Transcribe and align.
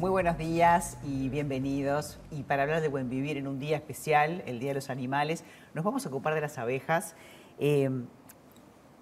Muy 0.00 0.08
buenos 0.08 0.38
días 0.38 0.96
y 1.04 1.28
bienvenidos. 1.28 2.18
Y 2.30 2.44
para 2.44 2.62
hablar 2.62 2.80
de 2.80 2.88
buen 2.88 3.10
vivir 3.10 3.36
en 3.36 3.46
un 3.46 3.58
día 3.58 3.76
especial, 3.76 4.42
el 4.46 4.58
Día 4.58 4.70
de 4.70 4.76
los 4.76 4.88
Animales, 4.88 5.44
nos 5.74 5.84
vamos 5.84 6.06
a 6.06 6.08
ocupar 6.08 6.34
de 6.34 6.40
las 6.40 6.56
abejas. 6.56 7.14
Eh, 7.58 7.90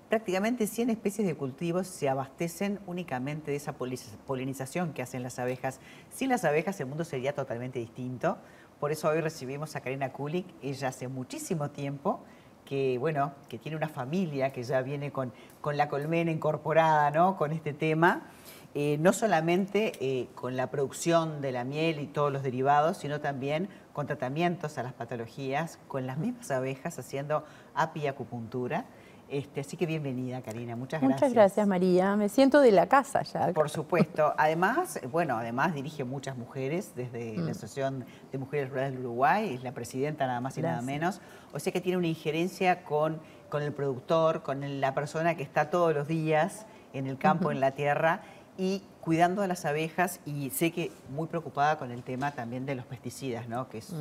prácticamente 0.09 0.67
100 0.67 0.91
especies 0.91 1.25
de 1.25 1.37
cultivos 1.37 1.87
se 1.87 2.09
abastecen 2.09 2.81
únicamente 2.89 3.53
de 3.53 3.59
esa 3.59 3.77
polinización 3.77 4.93
que 4.93 5.03
hacen 5.03 5.23
las 5.23 5.39
abejas. 5.39 5.79
Sin 6.11 6.31
las 6.31 6.45
abejas 6.45 6.81
el 6.81 6.87
mundo 6.87 7.05
sería 7.05 7.33
totalmente 7.33 7.79
distinto. 7.79 8.39
Por 8.81 8.91
eso 8.91 9.09
hoy 9.09 9.21
recibimos 9.21 9.77
a 9.77 9.81
Karina 9.83 10.11
Kulik. 10.11 10.47
Ella 10.63 10.89
hace 10.89 11.07
muchísimo 11.07 11.71
tiempo 11.71 12.25
que, 12.65 12.99
bueno, 12.99 13.35
que 13.49 13.57
tiene 13.57 13.77
una 13.77 13.89
familia 13.89 14.53
que 14.53 14.65
ya 14.65 14.83
viene 14.83 15.13
con, 15.13 15.33
con 15.61 15.77
la 15.77 15.89
colmena 15.89 16.33
incorporada, 16.33 17.13
¿no? 17.13 17.37
Con 17.37 17.53
este 17.53 17.73
tema. 17.73 18.33
Eh, 18.75 18.99
no 19.01 19.13
solamente 19.13 19.93
eh, 20.01 20.29
con 20.35 20.57
la 20.57 20.71
producción 20.71 21.41
de 21.41 21.53
la 21.53 21.65
miel 21.65 22.01
y 22.01 22.07
todos 22.07 22.31
los 22.31 22.43
derivados, 22.43 22.99
sino 22.99 23.21
también 23.21 23.69
con 23.93 24.07
tratamientos 24.07 24.77
a 24.79 24.83
las 24.83 24.93
patologías, 24.93 25.79
con 25.89 26.07
las 26.07 26.19
mismas 26.19 26.51
abejas 26.51 26.99
haciendo 26.99 27.45
apiacupuntura. 27.75 28.85
Este, 29.31 29.61
así 29.61 29.77
que 29.77 29.85
bienvenida, 29.85 30.41
Karina. 30.41 30.77
Muchas 30.77 31.01
gracias. 31.01 31.21
Muchas 31.21 31.35
gracias, 31.35 31.67
María. 31.67 32.17
Me 32.17 32.29
siento 32.29 32.61
de 32.61 32.73
la 32.73 32.87
casa 32.87 33.23
ya. 33.23 33.53
Por 33.53 33.69
supuesto. 33.69 34.33
Además, 34.39 35.01
bueno, 35.11 35.37
además 35.37 35.75
dirige 35.75 36.05
muchas 36.05 36.37
mujeres 36.37 36.93
desde 36.95 37.37
la 37.37 37.49
mm. 37.49 37.51
Asociación 37.51 38.07
de 38.33 38.39
Mujeres 38.39 38.71
Rurales 38.71 38.93
del 38.93 39.01
Uruguay, 39.01 39.55
es 39.55 39.63
la 39.63 39.73
presidenta 39.73 40.27
nada 40.27 40.41
más 40.41 40.57
y 40.57 40.63
nada 40.63 40.81
menos. 40.81 41.21
O 41.53 41.59
sea 41.59 41.73
que 41.73 41.81
tiene 41.81 41.99
una 41.99 42.07
injerencia 42.07 42.85
con, 42.85 43.21
con 43.51 43.63
el 43.63 43.73
productor, 43.73 44.43
con 44.43 44.81
la 44.81 44.95
persona 44.95 45.37
que 45.37 45.43
está 45.43 45.69
todos 45.69 45.95
los 45.95 46.09
días 46.09 46.67
en 46.95 47.07
el 47.07 47.19
campo, 47.19 47.51
en 47.51 47.61
la 47.61 47.73
tierra 47.73 48.23
y 48.59 48.83
cuidando 49.01 49.41
a 49.41 49.47
las 49.47 49.65
abejas 49.65 50.21
y 50.27 50.51
sé 50.51 50.73
que 50.73 50.91
muy 51.09 51.29
preocupada 51.29 51.79
con 51.79 51.91
el 51.93 52.03
tema 52.03 52.33
también 52.33 52.67
de 52.67 52.75
los 52.75 52.85
pesticidas, 52.85 53.49
¿no? 53.49 53.69
que 53.69 53.79
es 53.79 53.95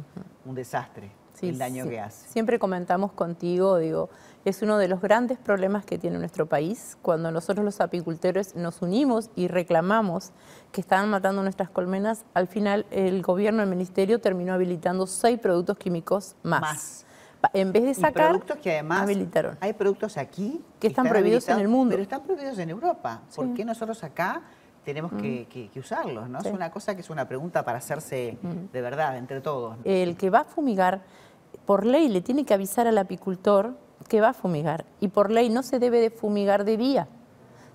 un 0.44 0.56
desastre 0.56 1.12
el 1.42 1.58
daño 1.58 1.88
que 1.88 2.00
hace. 2.00 2.28
Siempre 2.28 2.60
comentamos 2.60 3.12
contigo, 3.12 3.78
digo, 3.78 4.10
es 4.46 4.62
uno 4.62 4.78
de 4.78 4.88
los 4.88 5.02
grandes 5.02 5.38
problemas 5.38 5.86
que 5.86 5.98
tiene 5.98 6.18
nuestro 6.18 6.48
país. 6.48 6.98
Cuando 7.02 7.32
nosotros 7.32 7.64
los 7.64 7.80
apicultores 7.82 8.56
nos 8.56 8.82
unimos 8.82 9.30
y 9.36 9.48
reclamamos 9.48 10.32
que 10.72 10.82
estaban 10.82 11.10
matando 11.10 11.44
nuestras 11.44 11.70
colmenas, 11.70 12.26
al 12.34 12.48
final 12.48 12.86
el 12.92 13.22
gobierno, 13.22 13.62
el 13.62 13.70
ministerio 13.70 14.20
terminó 14.20 14.54
habilitando 14.54 15.06
seis 15.06 15.40
productos 15.40 15.78
químicos 15.78 16.36
más. 16.44 16.62
más. 16.62 17.06
En 17.54 17.72
vez 17.72 17.84
de 17.84 17.94
sacar, 17.94 18.30
productos 18.30 18.58
que 18.58 18.72
además 18.72 19.02
habilitaron. 19.02 19.58
Hay 19.60 19.74
productos 19.74 20.18
aquí 20.18 20.62
que 20.80 20.88
están, 20.88 21.08
prohibidos 21.08 21.48
en 21.50 21.60
el 21.60 21.68
mundo. 21.68 21.92
Pero 21.92 22.04
están 22.04 22.24
prohibidos 22.24 22.58
en 22.60 22.70
Europa. 22.70 23.22
¿Por 23.36 23.54
qué 23.54 23.64
nosotros 23.64 24.04
acá 24.04 24.42
tenemos 24.84 25.12
mm. 25.12 25.18
que, 25.18 25.70
usarlos? 25.76 26.30
¿no? 26.30 26.40
Es 26.40 26.48
una 26.48 26.72
cosa 26.72 26.96
que 26.96 27.02
es 27.02 27.10
una 27.10 27.28
pregunta 27.28 27.64
para 27.64 27.78
hacerse 27.78 28.38
mm. 28.42 28.72
de 28.74 28.82
verdad 28.82 29.18
entre 29.18 29.42
todos. 29.42 29.78
El 29.84 30.18
que 30.18 30.30
va 30.30 30.40
a 30.40 30.46
fumigar, 30.46 31.02
por 31.66 31.86
ley 31.86 32.10
le 32.10 32.22
tiene 32.22 32.46
que 32.46 32.54
avisar 32.54 32.88
al 32.88 32.98
apicultor 32.98 33.78
que 34.08 34.22
va 34.22 34.30
a 34.30 34.34
fumigar. 34.34 34.86
Y 35.00 35.10
por 35.10 35.32
ley 35.32 35.50
no 35.50 35.64
se 35.64 35.80
debe 35.80 36.00
de 36.00 36.10
fumigar 36.10 36.64
de 36.64 36.78
día 36.78 37.08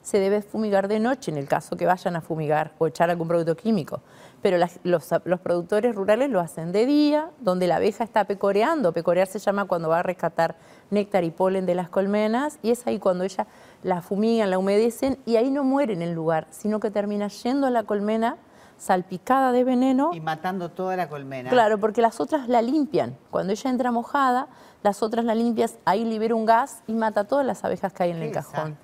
se 0.02 0.18
debe 0.18 0.42
fumigar 0.42 0.88
de 0.88 0.98
noche 0.98 1.30
en 1.30 1.38
el 1.38 1.46
caso 1.46 1.76
que 1.76 1.86
vayan 1.86 2.16
a 2.16 2.20
fumigar 2.20 2.72
o 2.78 2.86
echar 2.86 3.08
algún 3.10 3.28
producto 3.28 3.56
químico. 3.56 4.00
Pero 4.42 4.58
los, 4.82 5.08
productores 5.40 5.94
rurales 5.94 6.28
lo 6.28 6.40
hacen 6.40 6.72
de 6.72 6.84
día, 6.84 7.30
donde 7.38 7.68
la 7.68 7.76
abeja 7.76 8.02
está 8.02 8.24
pecoreando. 8.24 8.92
Pecorear 8.92 9.28
se 9.28 9.38
llama 9.38 9.66
cuando 9.66 9.88
va 9.88 10.00
a 10.00 10.02
rescatar 10.02 10.56
néctar 10.90 11.22
y 11.22 11.30
polen 11.30 11.64
de 11.64 11.76
las 11.76 11.88
colmenas 11.88 12.58
y 12.62 12.72
es 12.72 12.86
ahí 12.86 12.98
cuando 12.98 13.22
ella 13.22 13.46
la 13.84 14.02
fumigan, 14.02 14.50
la 14.50 14.58
humedecen 14.58 15.18
y 15.24 15.36
ahí 15.36 15.50
no 15.50 15.62
muere 15.62 15.92
en 15.92 16.02
el 16.02 16.12
lugar, 16.12 16.48
sino 16.50 16.80
que 16.80 16.90
termina 16.90 17.28
yendo 17.28 17.68
a 17.68 17.70
la 17.70 17.84
colmena 17.84 18.36
salpicada 18.76 19.52
de 19.52 19.62
veneno. 19.62 20.10
Y 20.12 20.20
matando 20.20 20.70
toda 20.70 20.96
la 20.96 21.08
colmena. 21.08 21.50
Claro, 21.50 21.78
porque 21.78 22.02
las 22.02 22.20
otras 22.20 22.48
la 22.48 22.62
limpian. 22.62 23.16
Cuando 23.30 23.52
ella 23.52 23.70
entra 23.70 23.92
mojada, 23.92 24.48
las 24.82 25.04
otras 25.04 25.24
la 25.24 25.36
limpias, 25.36 25.78
ahí 25.84 26.04
libera 26.04 26.34
un 26.34 26.44
gas 26.44 26.82
y 26.88 26.94
mata 26.94 27.20
a 27.20 27.24
todas 27.24 27.46
las 27.46 27.62
abejas 27.64 27.92
que 27.92 28.02
hay 28.02 28.10
en 28.10 28.22
el 28.22 28.32
cajón. 28.32 28.76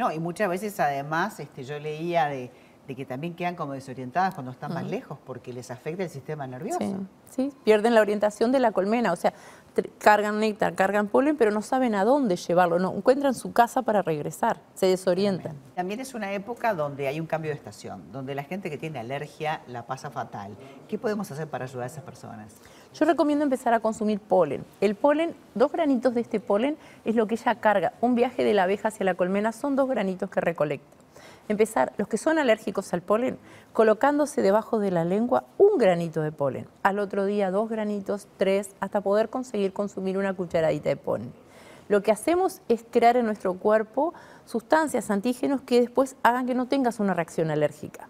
No, 0.00 0.10
y 0.10 0.18
muchas 0.18 0.48
veces 0.48 0.80
además 0.80 1.38
este, 1.40 1.62
yo 1.62 1.78
leía 1.78 2.24
de, 2.24 2.50
que 2.94 3.04
también 3.04 3.34
quedan 3.34 3.56
como 3.56 3.72
desorientadas 3.72 4.34
cuando 4.34 4.52
están 4.52 4.74
más 4.74 4.84
lejos 4.84 5.18
porque 5.24 5.52
les 5.52 5.70
afecta 5.70 6.02
el 6.02 6.10
sistema 6.10 6.46
nervioso. 6.46 6.78
Sí, 7.30 7.52
pierden 7.64 7.94
la 7.94 8.00
orientación 8.00 8.50
de 8.52 8.60
la 8.60 8.72
colmena, 8.72 9.12
o 9.12 9.16
sea, 9.16 9.32
cargan 9.98 10.40
néctar, 10.40 10.74
cargan 10.74 11.08
polen, 11.08 11.36
pero 11.36 11.50
no 11.50 11.62
saben 11.62 11.94
a 11.94 12.04
dónde 12.04 12.36
llevarlo, 12.36 12.78
no 12.78 12.92
encuentran 12.94 13.34
su 13.34 13.52
casa 13.52 13.82
para 13.82 14.02
regresar, 14.02 14.60
se 14.74 14.86
desorientan. 14.86 15.56
También 15.74 16.00
es 16.00 16.14
una 16.14 16.32
época 16.32 16.74
donde 16.74 17.06
hay 17.06 17.20
un 17.20 17.26
cambio 17.26 17.50
de 17.50 17.56
estación, 17.56 18.10
donde 18.12 18.34
la 18.34 18.42
gente 18.42 18.70
que 18.70 18.78
tiene 18.78 18.98
alergia 18.98 19.60
la 19.68 19.86
pasa 19.86 20.10
fatal. 20.10 20.56
¿Qué 20.88 20.98
podemos 20.98 21.30
hacer 21.30 21.48
para 21.48 21.64
ayudar 21.64 21.84
a 21.84 21.86
esas 21.86 22.04
personas? 22.04 22.56
Yo 22.94 23.04
recomiendo 23.04 23.44
empezar 23.44 23.72
a 23.72 23.80
consumir 23.80 24.18
polen. 24.18 24.64
El 24.80 24.96
polen, 24.96 25.34
dos 25.54 25.70
granitos 25.70 26.14
de 26.14 26.22
este 26.22 26.40
polen 26.40 26.76
es 27.04 27.14
lo 27.14 27.26
que 27.26 27.36
ella 27.36 27.54
carga. 27.56 27.92
Un 28.00 28.14
viaje 28.14 28.44
de 28.44 28.54
la 28.54 28.64
abeja 28.64 28.88
hacia 28.88 29.04
la 29.04 29.14
colmena 29.14 29.52
son 29.52 29.76
dos 29.76 29.88
granitos 29.88 30.28
que 30.28 30.40
recolecta. 30.40 30.86
Empezar, 31.50 31.92
los 31.96 32.06
que 32.06 32.16
son 32.16 32.38
alérgicos 32.38 32.94
al 32.94 33.02
polen, 33.02 33.36
colocándose 33.72 34.40
debajo 34.40 34.78
de 34.78 34.92
la 34.92 35.04
lengua 35.04 35.42
un 35.58 35.78
granito 35.78 36.22
de 36.22 36.30
polen. 36.30 36.68
Al 36.84 37.00
otro 37.00 37.24
día 37.24 37.50
dos 37.50 37.68
granitos, 37.68 38.28
tres, 38.36 38.76
hasta 38.78 39.00
poder 39.00 39.30
conseguir 39.30 39.72
consumir 39.72 40.16
una 40.16 40.32
cucharadita 40.32 40.90
de 40.90 40.96
polen. 40.96 41.32
Lo 41.88 42.04
que 42.04 42.12
hacemos 42.12 42.60
es 42.68 42.84
crear 42.88 43.16
en 43.16 43.26
nuestro 43.26 43.54
cuerpo 43.54 44.14
sustancias, 44.44 45.10
antígenos 45.10 45.60
que 45.62 45.80
después 45.80 46.14
hagan 46.22 46.46
que 46.46 46.54
no 46.54 46.68
tengas 46.68 47.00
una 47.00 47.14
reacción 47.14 47.50
alérgica. 47.50 48.08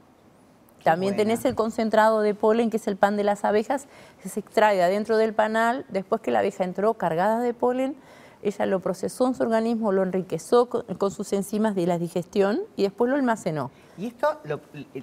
También 0.85 1.17
tenés 1.17 1.43
el 1.47 1.55
concentrado 1.55 2.21
de 2.21 2.35
polen, 2.35 2.69
que 2.69 2.77
es 2.77 2.87
el 2.89 2.99
pan 2.99 3.17
de 3.17 3.25
las 3.25 3.47
abejas, 3.47 3.87
que 4.23 4.29
se 4.29 4.41
extrae 4.41 4.77
de 4.77 4.83
adentro 4.83 5.17
del 5.17 5.33
panal. 5.33 5.87
Después 5.89 6.21
que 6.21 6.31
la 6.31 6.41
abeja 6.41 6.65
entró 6.65 6.93
cargada 6.93 7.41
de 7.41 7.55
polen, 7.55 7.97
ella 8.43 8.67
lo 8.67 8.81
procesó 8.81 9.27
en 9.27 9.35
su 9.35 9.43
organismo, 9.43 9.93
lo 9.93 10.03
enriqueció 10.03 10.67
con, 10.67 11.11
sus 11.11 11.33
enzimas 11.33 11.75
de 11.75 11.87
la 11.87 11.99
digestión 11.99 12.61
y 12.77 12.85
después 12.85 13.11
lo 13.11 13.17
almacenó. 13.17 13.71
¿Y 13.99 14.07
esto 14.07 14.41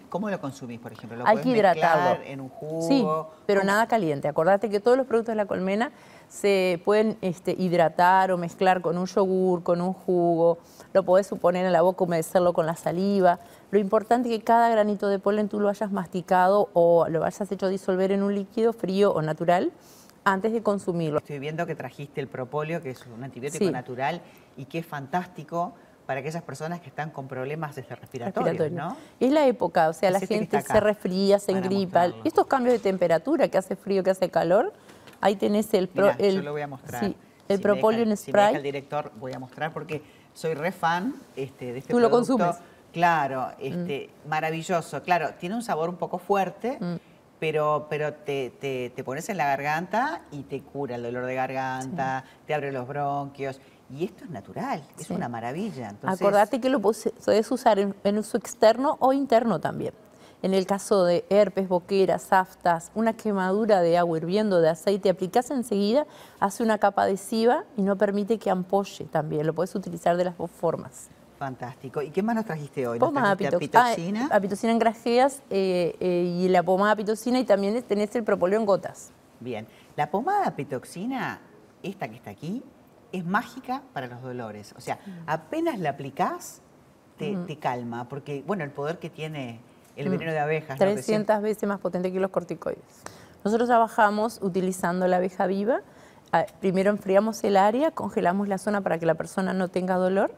cómo 0.10 0.30
lo 0.30 0.42
consumís, 0.42 0.80
por 0.80 0.92
ejemplo? 0.92 1.20
¿Lo 1.20 1.28
Hay 1.28 1.38
que 1.38 1.50
hidratarlo. 1.50 2.24
en 2.26 2.42
un 2.42 2.50
jugo? 2.50 2.88
Sí, 2.88 3.06
pero 3.46 3.64
nada 3.64 3.88
caliente. 3.88 4.28
Acordate 4.28 4.70
que 4.70 4.80
todos 4.80 4.98
los 4.98 5.06
productos 5.06 5.34
de 5.34 5.36
la 5.36 5.46
colmena 5.46 5.92
se 6.30 6.82
pueden 6.84 7.18
este, 7.22 7.56
hidratar 7.58 8.32
o 8.32 8.38
mezclar 8.38 8.82
con 8.82 8.98
un 8.98 9.06
yogur, 9.06 9.62
con 9.62 9.82
un 9.82 9.94
jugo. 9.94 10.58
Lo 10.94 11.04
podés 11.04 11.28
suponer 11.28 11.66
en 11.66 11.74
la 11.74 11.82
boca, 11.82 12.04
humedecerlo 12.04 12.54
con 12.54 12.66
la 12.66 12.76
saliva. 12.76 13.40
Lo 13.70 13.80
importante 13.80 14.30
es 14.30 14.40
que 14.40 14.44
cada 14.44 14.70
granito 14.70 15.08
de 15.10 15.20
polen 15.20 15.48
tú 15.48 15.60
lo 15.60 15.70
hayas 15.70 15.92
masticado 15.92 16.70
o 16.74 17.08
lo 17.08 17.24
hayas 17.24 17.52
hecho 17.52 17.70
disolver 17.70 18.12
en 18.12 18.24
un 18.24 18.34
líquido 18.34 18.74
frío 18.74 19.12
o 19.12 19.22
natural 19.22 19.72
antes 20.28 20.52
de 20.52 20.62
consumirlo. 20.62 21.20
Estoy 21.20 21.40
viendo 21.40 21.66
que 21.66 21.76
trajiste 21.76 22.20
el 22.20 22.28
propóleo, 22.28 22.82
que 22.82 22.92
es 22.92 23.06
un 23.08 23.24
antibiótico 23.24 23.72
natural 23.72 24.22
y 24.58 24.66
que 24.66 24.80
es 24.80 24.86
fantástico 24.86 25.74
para 26.06 26.20
aquellas 26.22 26.44
personas 26.44 26.80
que 26.80 26.88
están 26.88 27.12
con 27.12 27.28
problemas 27.28 27.78
este, 27.78 27.96
respiratorios, 27.96 28.72
¿no? 28.72 28.96
Es 29.20 29.32
la 29.32 29.46
época, 29.46 29.90
o 29.90 29.94
sea, 29.94 30.10
la 30.12 30.20
gente 30.20 30.62
se 30.62 30.80
resfría, 30.80 31.40
se 31.40 31.52
engripa. 31.52 32.08
Estos 32.24 32.48
cambios 32.48 32.74
de 32.74 32.80
temperatura, 32.80 33.48
que 33.48 33.58
hace 33.58 33.76
frío, 33.76 34.04
que 34.04 34.12
hace 34.12 34.30
calor, 34.30 34.74
ahí 35.22 35.36
tenés 35.36 35.74
el... 35.74 35.88
Pro, 35.88 36.18
yo 36.18 36.42
lo 36.42 36.52
voy 36.52 36.62
a 36.62 36.68
mostrar. 36.68 37.06
Sí, 37.06 37.16
el 37.48 37.62
propóleo 37.62 38.04
en 38.04 38.16
spray. 38.16 38.52
Si 38.52 38.58
el 38.58 38.64
director, 38.64 39.12
voy 39.20 39.34
a 39.34 39.40
mostrar 39.40 39.74
porque 39.74 40.02
soy 40.34 40.54
re 40.54 40.72
fan 40.72 41.16
este, 41.36 41.74
de 41.74 41.80
este 41.80 41.94
¿Tú 41.94 42.00
lo 42.00 42.10
consumes? 42.10 42.58
Claro, 42.94 43.52
este, 43.60 44.10
mm. 44.26 44.30
maravilloso. 44.30 45.04
Claro, 45.04 45.32
tiene 45.40 45.56
un 45.56 45.62
sabor 45.62 45.90
un 45.90 45.98
poco 45.98 46.18
fuerte, 46.18 46.78
mm. 46.80 46.96
Pero, 47.40 47.88
pero 47.90 48.14
te, 48.14 48.50
te, 48.50 49.04
pones 49.04 49.30
en 49.30 49.38
la 49.38 49.46
garganta 49.46 50.22
y 50.32 50.44
te 50.44 50.62
cura 50.62 50.96
el 50.96 51.04
dolor 51.04 51.26
de 51.26 51.36
garganta, 51.36 52.24
te 52.46 52.54
abre 52.54 52.72
los 52.72 52.88
bronquios. 52.88 53.60
Y 53.90 54.04
esto 54.04 54.26
es 54.26 54.30
natural, 54.30 54.84
es 55.00 55.10
una 55.10 55.30
maravilla. 55.30 55.96
Acordate 56.04 56.60
que 56.60 56.70
lo 56.70 56.82
puedes 56.82 57.52
usar 57.52 57.80
en, 57.80 57.96
en 58.04 58.18
uso 58.18 58.38
externo 58.38 58.98
o 59.00 59.14
interno 59.14 59.60
también. 59.60 59.94
En 60.44 60.54
el 60.54 60.68
caso 60.68 61.04
de 61.04 61.26
herpes, 61.30 61.68
boqueras, 61.68 62.32
aftas, 62.32 62.92
una 62.94 63.14
quemadura 63.14 63.82
de 63.82 63.98
agua 63.98 64.18
hirviendo 64.18 64.62
de 64.62 64.70
aceite, 64.70 65.10
aplicás 65.10 65.50
enseguida, 65.50 66.06
hace 66.40 66.62
una 66.62 66.78
capa 66.78 67.04
adhesiva 67.04 67.64
y 67.76 67.82
no 67.82 67.98
permite 67.98 68.38
que 68.38 68.52
ampolle 68.52 69.06
también. 69.06 69.48
Lo 69.48 69.54
puedes 69.54 69.74
utilizar 69.74 70.16
de 70.16 70.26
las 70.26 70.38
dos 70.38 70.52
formas. 70.52 71.10
Fantástico. 71.38 72.02
¿Y 72.02 72.10
qué 72.10 72.24
más 72.24 72.36
nos 72.36 72.46
trajiste 72.46 72.88
hoy? 72.88 72.98
Pomada 72.98 73.32
apitocina. 73.32 74.28
Ah, 74.32 74.38
apitocina 74.38 74.72
en 74.72 74.80
grajeas 74.80 75.44
eh, 75.50 75.96
eh, 76.00 76.24
y 76.36 76.50
la 76.50 76.64
pomada 76.64 76.94
apitocina 76.94 77.40
y 77.40 77.44
también 77.44 77.82
tenés 77.84 78.16
el 78.16 78.24
propóleo 78.24 78.60
en 78.60 78.66
gotas. 78.66 79.12
Bien. 79.40 79.68
La 79.96 80.10
pomada 80.10 80.48
apitoxina, 80.48 81.40
esta 81.84 82.08
que 82.08 82.16
está 82.16 82.32
aquí, 82.32 82.64
es 83.12 83.24
mágica 83.24 83.84
para 83.94 84.08
los 84.08 84.22
dolores. 84.24 84.74
O 84.78 84.82
sea, 84.82 84.96
mm. 84.96 85.12
apenas 85.28 85.80
la 85.80 85.92
aplicás, 85.92 86.62
te, 87.18 87.58
calma, 87.58 88.08
porque, 88.10 88.44
bueno, 88.46 88.64
el 88.64 88.72
poder 88.72 88.98
que 88.98 89.10
tiene 89.10 89.60
el 89.96 90.08
mm. 90.08 90.12
veneno 90.12 90.32
de 90.32 90.40
abejas. 90.40 90.80
300 90.80 91.42
veces 91.42 91.70
más 91.70 91.80
potente 91.80 92.12
que 92.12 92.20
los 92.20 92.32
corticoides. 92.32 93.04
Nosotros 93.44 93.70
trabajamos 93.70 94.40
utilizando 94.42 95.08
la 95.08 95.18
abeja 95.18 95.46
viva. 95.46 95.82
Ah, 96.32 96.46
primero 96.60 96.90
enfriamos 96.90 97.44
el 97.44 97.58
área, 97.58 97.92
congelamos 97.92 98.48
la 98.48 98.58
zona 98.58 98.82
para 98.82 98.98
que 98.98 99.06
la 99.06 99.16
persona 99.16 99.54
no 99.54 99.68
tenga 99.70 99.96
dolor 99.96 100.34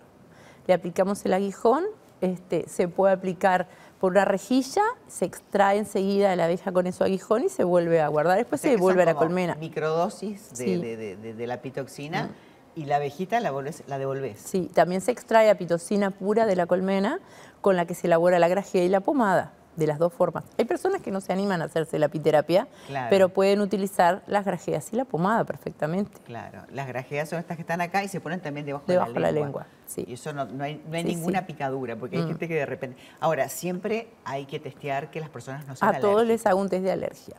le 0.69 0.75
aplicamos 0.75 1.25
el 1.25 1.33
aguijón 1.33 1.83
este, 2.21 2.69
se 2.69 2.87
puede 2.87 3.13
aplicar 3.13 3.67
por 3.99 4.11
una 4.11 4.23
rejilla, 4.25 4.83
se 5.07 5.25
extrae 5.25 5.77
enseguida 5.79 6.29
de 6.29 6.35
la 6.35 6.45
abeja 6.45 6.71
con 6.71 6.91
su 6.93 7.03
aguijón 7.03 7.43
y 7.45 7.49
se 7.49 7.63
vuelve 7.63 8.01
a 8.01 8.07
guardar. 8.09 8.37
Después 8.37 8.59
O 8.59 8.61
sea 8.61 8.69
se 8.71 8.75
devuelve 8.75 9.01
a 9.01 9.05
la 9.05 9.15
colmena. 9.15 9.55
Microdosis 9.55 10.49
de, 10.51 10.55
Sí. 10.55 10.77
De- 10.77 10.95
de- 10.97 11.15
de- 11.15 11.33
de 11.33 11.47
la 11.47 11.61
pitoxina 11.61 12.29
y 12.75 12.85
la 12.85 12.97
abejita 12.97 13.39
la, 13.39 13.51
volvés- 13.51 13.83
la 13.87 13.97
devolvés. 13.97 14.39
Sí, 14.45 14.69
también 14.73 15.01
se 15.01 15.11
extrae 15.11 15.49
apitocina 15.49 16.11
pura 16.11 16.45
de 16.45 16.55
la 16.55 16.65
colmena 16.67 17.19
con 17.61 17.75
la 17.75 17.85
que 17.85 17.95
se 17.95 18.05
elabora 18.07 18.37
la 18.37 18.47
grajea 18.47 18.83
y 18.83 18.89
la 18.89 18.99
pomada, 18.99 19.53
de 19.79 19.87
las 19.87 19.97
dos 19.97 20.13
formas. 20.13 20.43
Hay 20.57 20.65
personas 20.65 21.01
que 21.01 21.09
no 21.09 21.21
se 21.21 21.33
animan 21.33 21.61
a 21.61 21.65
hacerse 21.65 21.97
la 21.97 22.05
apiterapia, 22.07 22.67
Claro. 22.87 23.07
pero 23.09 23.29
pueden 23.29 23.61
utilizar 23.61 24.21
las 24.27 24.45
grajeas 24.45 24.93
y 24.93 24.95
la 24.97 25.05
pomada 25.05 25.43
perfectamente. 25.45 26.19
Claro, 26.25 26.61
las 26.71 26.87
grajeas 26.87 27.29
son 27.29 27.39
estas 27.39 27.57
que 27.57 27.61
están 27.61 27.81
acá 27.81 28.03
y 28.03 28.07
se 28.09 28.19
ponen 28.21 28.39
también 28.41 28.65
debajo, 28.65 28.83
Debajo 28.87 29.13
de 29.13 29.19
la 29.19 29.31
lengua. 29.31 29.63
lengua, 29.63 29.67
sí. 29.87 30.05
Y 30.07 30.13
eso 30.13 30.33
no, 30.33 30.45
no 30.45 30.63
hay, 30.63 30.83
no 30.87 30.95
hay 30.95 31.03
Sí, 31.03 31.15
ninguna 31.15 31.39
sí. 31.39 31.45
picadura, 31.45 31.95
porque 31.95 32.17
hay 32.17 32.23
Mm. 32.23 32.27
gente 32.27 32.47
que 32.47 32.55
de 32.55 32.65
repente... 32.65 32.97
Ahora, 33.19 33.49
siempre 33.49 34.09
hay 34.25 34.45
que 34.45 34.59
testear 34.59 35.09
que 35.09 35.19
las 35.19 35.29
personas 35.29 35.65
no 35.67 35.75
sean 35.75 35.95
A 35.95 35.99
todos 35.99 36.25
les 36.27 36.45
hago 36.45 36.59
un 36.59 36.69
test 36.69 36.83
de 36.83 36.91
alergia. 36.91 37.37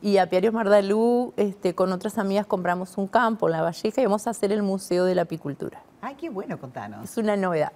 Y 0.00 0.18
a 0.18 0.30
Piarios 0.30 0.54
Mardalú, 0.54 1.34
este, 1.36 1.74
con 1.74 1.92
otras 1.92 2.18
amigas 2.18 2.46
compramos 2.46 2.96
un 2.98 3.08
campo 3.08 3.48
en 3.48 3.52
La 3.52 3.62
Valleja 3.62 4.00
y 4.00 4.04
vamos 4.04 4.26
a 4.28 4.30
hacer 4.30 4.52
el 4.52 4.62
Museo 4.62 5.04
de 5.04 5.14
la 5.16 5.22
Apicultura. 5.22 5.82
Ay, 6.00 6.14
qué 6.14 6.30
bueno, 6.30 6.58
contanos. 6.60 7.02
Es 7.02 7.16
una 7.16 7.36
novedad. 7.36 7.72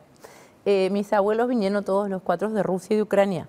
Eh, 0.65 0.89
mis 0.93 1.13
abuelos 1.13 1.49
vinieron 1.49 1.85
todos 1.85 2.09
los 2.09 2.23
cuatro 2.23 2.49
de 2.51 2.63
Rusia 2.63 2.95
y 2.95 2.97
de 2.99 3.03
Ucrania. 3.03 3.49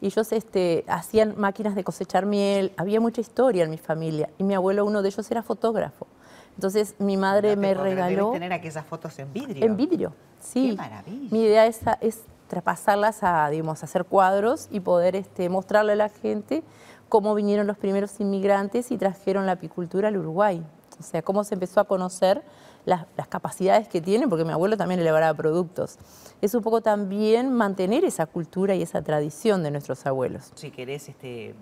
Y 0.00 0.06
ellos 0.06 0.32
este, 0.32 0.84
hacían 0.88 1.34
máquinas 1.36 1.74
de 1.74 1.84
cosechar 1.84 2.26
miel. 2.26 2.72
Había 2.76 3.00
mucha 3.00 3.20
historia 3.20 3.64
en 3.64 3.70
mi 3.70 3.78
familia. 3.78 4.30
Y 4.38 4.44
mi 4.44 4.54
abuelo, 4.54 4.84
uno 4.84 5.02
de 5.02 5.08
ellos, 5.08 5.30
era 5.30 5.42
fotógrafo. 5.42 6.06
Entonces 6.54 6.96
mi 6.98 7.16
madre 7.16 7.54
No 7.54 7.62
me 7.62 7.74
regaló 7.74 8.32
tener 8.32 8.52
aquellas 8.52 8.84
fotos 8.84 9.16
en 9.20 9.32
vidrio. 9.32 9.64
en 9.64 9.76
vidrio. 9.76 10.12
Sí. 10.40 10.70
Qué 10.70 10.76
maravilla. 10.76 11.28
Mi 11.30 11.42
idea 11.42 11.66
es, 11.66 11.80
es 12.00 12.22
traspasarlas 12.48 13.22
a, 13.22 13.48
digamos, 13.48 13.84
hacer 13.84 14.04
cuadros 14.04 14.68
y 14.70 14.80
poder 14.80 15.14
este, 15.14 15.48
mostrarle 15.48 15.92
a 15.92 15.96
la 15.96 16.08
gente 16.08 16.64
cómo 17.08 17.34
vinieron 17.34 17.66
los 17.66 17.78
primeros 17.78 18.18
inmigrantes 18.20 18.90
y 18.90 18.98
trajeron 18.98 19.46
la 19.46 19.52
apicultura 19.52 20.08
al 20.08 20.16
Uruguay. 20.16 20.64
O 20.98 21.02
sea, 21.02 21.22
cómo 21.22 21.44
se 21.44 21.54
empezó 21.54 21.80
a 21.80 21.84
conocer 21.84 22.42
las, 22.88 23.28
capacidades 23.28 23.88
que 23.88 24.00
tienen, 24.00 24.28
porque 24.28 24.44
mi 24.44 24.52
abuelo 24.52 24.76
también 24.76 25.00
elaboraba 25.00 25.34
productos. 25.34 25.98
Es 26.40 26.54
un 26.54 26.62
poco 26.62 26.80
también 26.80 27.52
mantener 27.52 28.04
esa 28.04 28.26
cultura 28.26 28.74
y 28.74 28.82
esa 28.82 29.02
tradición 29.02 29.62
de 29.62 29.70
nuestros 29.70 30.06
abuelos. 30.06 30.50
Si 30.54 30.70
querés 30.70 31.08
este, 31.08 31.54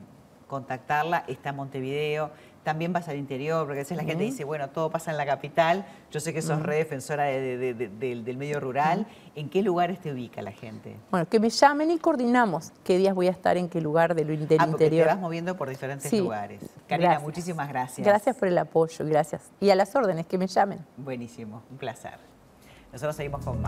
contactarla, 0.46 1.24
está 1.26 1.50
en 1.50 1.56
Montevideo. 1.56 2.30
También 2.62 2.92
vas 2.92 3.06
al 3.06 3.16
interior, 3.16 3.64
porque 3.64 3.78
a 3.78 3.82
veces 3.84 3.96
la 3.96 4.02
gente 4.02 4.24
dice, 4.24 4.42
bueno, 4.42 4.68
todo 4.70 4.90
pasa 4.90 5.12
en 5.12 5.16
la 5.16 5.24
capital. 5.24 5.86
Yo 6.10 6.18
sé 6.18 6.34
que 6.34 6.42
sos 6.42 6.60
re 6.60 6.74
defensora 6.78 7.22
de- 7.24 7.56
de- 7.56 7.74
de- 7.74 7.88
del, 7.88 8.36
medio 8.36 8.58
rural. 8.58 9.06
¿En 9.36 9.48
qué 9.48 9.62
lugares 9.62 10.00
te 10.00 10.10
ubica 10.12 10.42
la 10.42 10.50
gente? 10.50 10.96
Bueno, 11.12 11.28
que 11.28 11.38
me 11.38 11.48
llamen 11.48 11.92
y 11.92 11.98
coordinamos 11.98 12.72
qué 12.82 12.98
días 12.98 13.14
voy 13.14 13.28
a 13.28 13.30
estar 13.30 13.56
en 13.56 13.68
qué 13.68 13.80
lugar 13.80 14.16
del, 14.16 14.48
del 14.48 14.60
ah, 14.60 14.66
interior. 14.66 15.06
te 15.06 15.12
vas 15.14 15.20
moviendo 15.20 15.56
por 15.56 15.68
diferentes 15.68 16.10
Sí. 16.10 16.18
lugares. 16.18 16.60
Karina, 16.88 17.10
Gracias. 17.10 17.22
muchísimas 17.22 17.68
gracias. 17.68 18.04
Gracias 18.04 18.34
por 18.36 18.48
el 18.48 18.58
apoyo, 18.58 19.04
gracias. 19.06 19.52
Y 19.60 19.70
a 19.70 19.76
las 19.76 19.94
órdenes, 19.94 20.26
que 20.26 20.36
me 20.36 20.48
llamen. 20.48 20.80
Buenísimo, 20.96 21.62
un 21.70 21.76
placer. 21.76 22.18
Nosotros 22.92 23.14
seguimos 23.14 23.44
con 23.44 23.56
más. 23.56 23.64